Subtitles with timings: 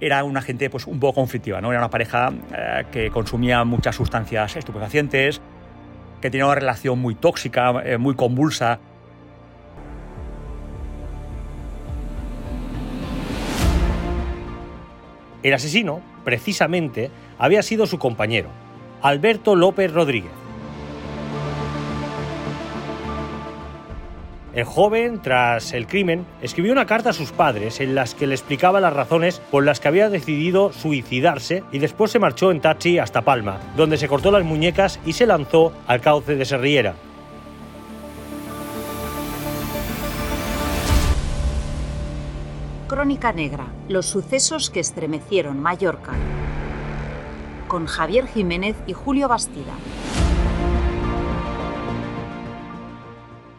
[0.00, 1.70] era una gente pues, un poco conflictiva, ¿no?
[1.70, 5.40] Era una pareja eh, que consumía muchas sustancias estupefacientes,
[6.20, 8.78] que tenía una relación muy tóxica, eh, muy convulsa.
[15.42, 18.48] El asesino, precisamente, había sido su compañero,
[19.02, 20.39] Alberto López Rodríguez.
[24.52, 28.34] El joven, tras el crimen, escribió una carta a sus padres en las que le
[28.34, 32.98] explicaba las razones por las que había decidido suicidarse y después se marchó en taxi
[32.98, 36.94] hasta Palma, donde se cortó las muñecas y se lanzó al cauce de Serriera.
[42.88, 46.12] Crónica Negra, los sucesos que estremecieron Mallorca.
[47.68, 49.74] Con Javier Jiménez y Julio Bastida.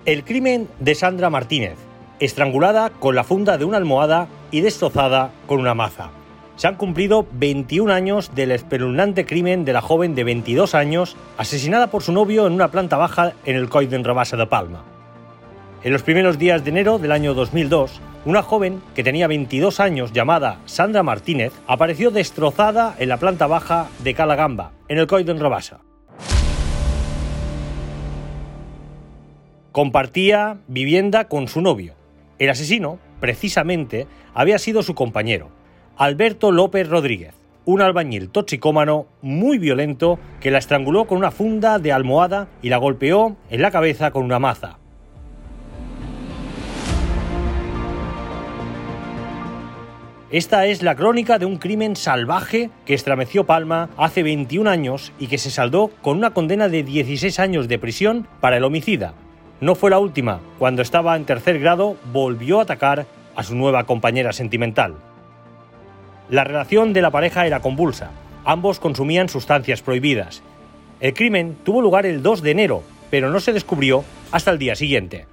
[0.03, 1.75] El crimen de Sandra Martínez,
[2.19, 6.09] estrangulada con la funda de una almohada y destrozada con una maza.
[6.55, 11.91] Se han cumplido 21 años del espeluznante crimen de la joven de 22 años asesinada
[11.91, 14.83] por su novio en una planta baja en el Coll d'en Rabassa de Palma.
[15.83, 20.13] En los primeros días de enero del año 2002, una joven que tenía 22 años
[20.13, 25.39] llamada Sandra Martínez apareció destrozada en la planta baja de Calagamba, en el Coll d'en
[25.39, 25.90] Rabassa.
[29.71, 31.93] Compartía vivienda con su novio.
[32.39, 35.49] El asesino, precisamente, había sido su compañero,
[35.95, 37.33] Alberto López Rodríguez,
[37.63, 42.75] un albañil toxicómano muy violento que la estranguló con una funda de almohada y la
[42.75, 44.77] golpeó en la cabeza con una maza.
[50.31, 55.27] Esta es la crónica de un crimen salvaje que estremeció Palma hace 21 años y
[55.27, 59.13] que se saldó con una condena de 16 años de prisión para el homicida.
[59.61, 60.41] No fue la última.
[60.59, 64.95] Cuando estaba en tercer grado, volvió a atacar a su nueva compañera sentimental.
[66.29, 68.11] La relación de la pareja era convulsa.
[68.43, 70.43] Ambos consumían sustancias prohibidas.
[70.99, 74.75] El crimen tuvo lugar el 2 de enero, pero no se descubrió hasta el día
[74.75, 75.27] siguiente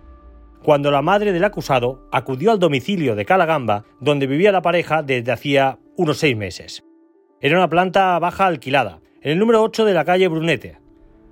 [0.63, 5.33] cuando la madre del acusado acudió al domicilio de Calagamba, donde vivía la pareja desde
[5.33, 6.85] hacía unos seis meses.
[7.41, 10.79] Era una planta baja alquilada, en el número 8 de la calle Brunete.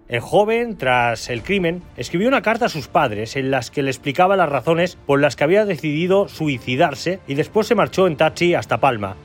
[0.08, 3.90] El joven, tras el crimen, escribió una carta a sus padres en las que le
[3.90, 8.54] explicaba las razones por las que había decidido suicidarse y después se marchó en taxi
[8.54, 9.16] hasta Palma,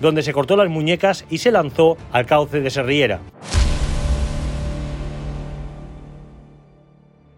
[0.00, 3.18] donde se cortó las muñecas y se lanzó al cauce de Serriera.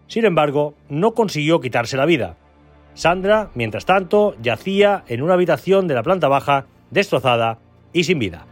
[0.05, 2.37] Sin embargo, no consiguió quitarse la vida.
[2.93, 7.57] Sandra, mientras tanto, yacía en una habitación de la planta baja, destrozada
[7.93, 8.45] y sin vida.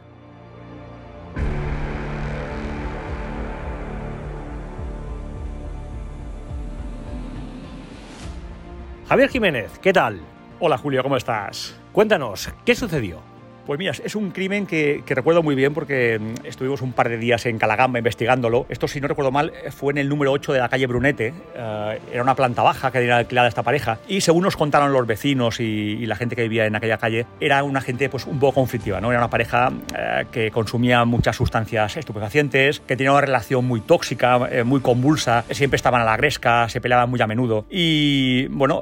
[9.09, 10.21] Javier Jiménez, ¿qué tal?
[10.59, 11.75] Hola Julio, ¿cómo estás?
[11.91, 13.28] Cuéntanos, ¿qué sucedió?
[13.69, 17.19] Pues mira, es un crimen que, recuerdo muy bien porque mm, estuvimos un par de
[17.19, 18.65] días en Calagamba investigándolo.
[18.67, 21.35] Esto, si no recuerdo mal, fue en el número 8 de la calle Brunete.
[21.55, 23.99] Eh, era una planta baja que tenía alquilada esta pareja.
[24.07, 27.63] Y según nos contaron los vecinos y, la gente que vivía en aquella calle, era
[27.63, 28.99] una gente pues, un poco conflictiva.
[28.99, 29.11] ¿no?
[29.11, 34.49] Era una pareja eh, que consumía muchas sustancias estupefacientes, que tenía una relación muy tóxica,
[34.51, 35.43] eh, muy convulsa.
[35.51, 37.67] Siempre estaban a la gresca, se peleaban muy a menudo.
[37.69, 38.81] Y bueno,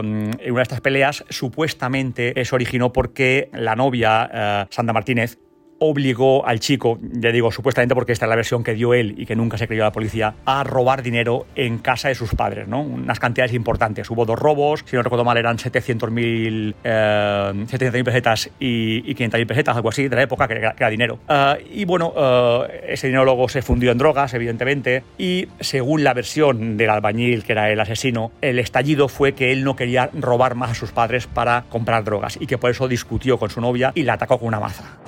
[0.00, 4.27] en una de estas peleas supuestamente se originó porque la novia
[4.70, 5.38] Sandra Martínez,
[5.78, 9.26] obligó al chico, ya digo supuestamente porque esta es la versión que dio él y
[9.26, 12.80] que nunca se creyó la policía, a robar dinero en casa de sus padres, ¿no?
[12.80, 14.10] Unas cantidades importantes.
[14.10, 19.76] Hubo dos robos, si no recuerdo mal eran 700.000 eh, pesetas y, y 500.000 pesetas,
[19.76, 21.18] algo así, de la época, que era, dinero.
[21.28, 22.14] Eh, y bueno,
[22.86, 27.52] ese dinero luego se fundió en drogas, evidentemente, y según la versión del albañil, que
[27.52, 31.26] era el asesino, el estallido fue que él no quería robar más a sus padres
[31.26, 34.48] para comprar drogas y que por eso discutió con su novia y la atacó con
[34.48, 34.98] una maza.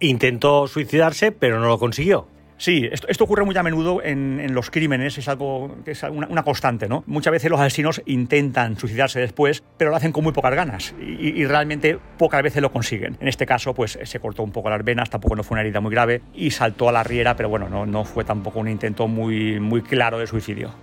[0.00, 2.26] Intentó suicidarse, pero no lo consiguió.
[2.60, 6.90] Sí, esto, ocurre muy a menudo en, los crímenes, es algo que es una, constante,
[6.90, 7.02] ¿no?
[7.06, 11.42] Muchas veces los asesinos intentan suicidarse después, pero lo hacen con muy pocas ganas y,
[11.46, 13.16] realmente pocas veces lo consiguen.
[13.18, 15.80] En este caso, pues se cortó un poco las venas, tampoco no fue una herida
[15.80, 19.08] muy grave y saltó a la riera, pero bueno, no, no fue tampoco un intento
[19.08, 20.74] muy, muy claro de suicidio.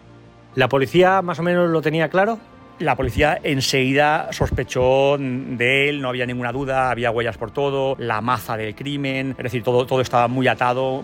[0.55, 2.39] ¿La policía más o menos lo tenía claro?
[2.79, 8.21] La policía enseguida sospechó de él, no había ninguna duda, había huellas por todo, la
[8.21, 11.03] maza del crimen, es decir, todo, todo estaba muy atado,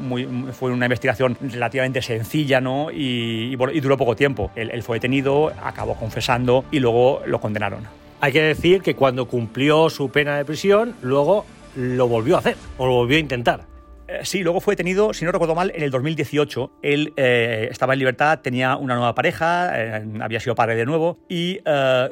[0.51, 2.91] fue una investigación relativamente sencilla ¿no?
[2.91, 4.51] y, duró poco tiempo.
[4.55, 7.87] Él, fue detenido, acabó confesando y luego lo condenaron.
[8.21, 11.45] Hay que decir que cuando cumplió su pena de prisión, luego
[11.75, 13.72] lo volvió a hacer o lo volvió a intentar.
[14.13, 16.71] Eh, sí, luego fue detenido, si no recuerdo mal, en el 2018.
[16.81, 21.17] Él eh, estaba en libertad, tenía una nueva pareja, eh, había sido padre de nuevo
[21.27, 21.59] y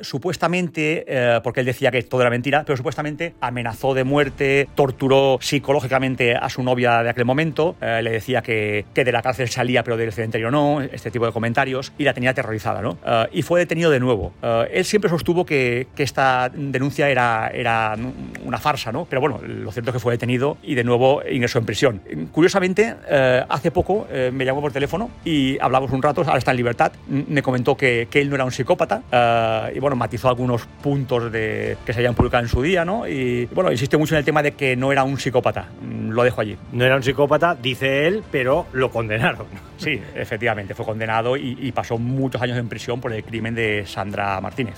[0.01, 1.05] supuestamente,
[1.43, 6.49] porque él decía que todo era mentira, pero supuestamente amenazó de muerte, torturó psicológicamente a
[6.49, 10.11] su novia de aquel momento, le decía que, que, de la cárcel salía pero del
[10.11, 12.81] cementerio no, este tipo de comentarios, y la tenía aterrorizada.
[12.81, 12.97] ¿no?
[13.31, 14.33] y fue detenido de nuevo.
[14.71, 17.95] él siempre sostuvo que, que esta denuncia era, era
[18.43, 19.05] una farsa, ¿no?
[19.05, 21.90] pero bueno, lo cierto es que fue detenido y de nuevo ingresó en prisión.
[22.31, 26.51] Curiosamente, eh, hace poco eh, me llamó por teléfono y hablamos un rato, ahora está
[26.51, 30.29] en libertad, me comentó que, que él no era un psicópata eh, y bueno, matizó
[30.29, 33.07] algunos puntos de, que se habían publicado en su día, ¿no?
[33.07, 36.23] Y bueno, insiste mucho en el tema de que no era un psicópata, mm, lo
[36.23, 36.57] dejo allí.
[36.71, 39.47] No era un psicópata, dice él, pero lo condenaron.
[39.81, 43.83] Sí, efectivamente, fue condenado y, y pasó muchos años en prisión por el crimen de
[43.87, 44.75] Sandra Martínez.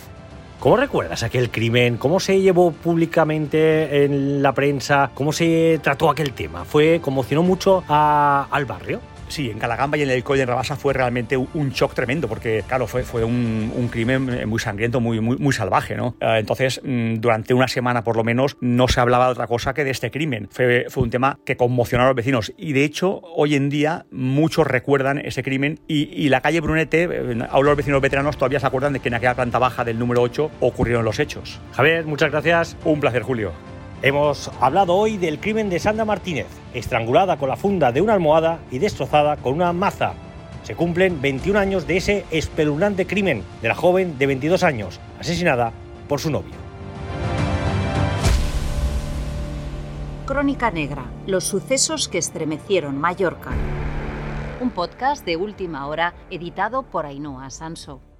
[0.64, 1.98] ¿Cómo recuerdas aquel crimen?
[1.98, 5.12] ¿Cómo se llevó públicamente en la prensa?
[5.14, 6.64] ¿Cómo se trató aquel tema?
[6.64, 9.02] ¿Fue conmocionó mucho al barrio?
[9.34, 12.64] Sí, en Calagamba y en el Colle de Rabasa fue realmente un shock tremendo, porque,
[12.68, 16.16] claro, fue, fue un, crimen muy sangriento, muy, muy, muy salvaje, ¿no?
[16.22, 19.74] Eh, entonces, mm, durante una semana por lo menos, no se hablaba de otra cosa
[19.74, 20.50] que de este crimen.
[20.52, 22.54] Fue, fue un tema que conmocionó a los vecinos.
[22.58, 27.48] Y de hecho, hoy en día, muchos recuerdan ese crimen y, la calle Brunete, eh,
[27.50, 30.22] aún los vecinos veteranos todavía se acuerdan de que en aquella planta baja del número
[30.22, 31.60] 8 ocurrieron los hechos.
[31.72, 32.78] Javier, muchas gracias.
[32.86, 33.52] Un placer, Julio.
[34.04, 38.60] Hemos hablado hoy del crimen de Sandra Martínez, estrangulada con la funda de una almohada
[38.72, 40.14] y destrozada con una maza.
[40.64, 45.72] Se cumplen 21 años de ese espeluznante crimen de la joven de 22 años, asesinada
[46.08, 46.54] por su novio.
[50.26, 53.52] Crónica Negra, los sucesos que estremecieron Mallorca.
[54.62, 58.13] Un podcast de última hora editado por Ainhoa Sanso.